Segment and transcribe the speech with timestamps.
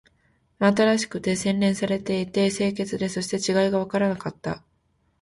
[0.57, 4.63] 真新しくて、洗練されていて、清潔で、そして違いがわからなかった